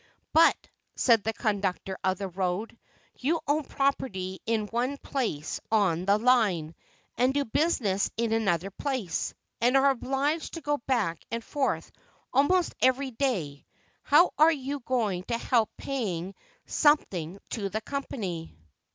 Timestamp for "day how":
13.11-14.31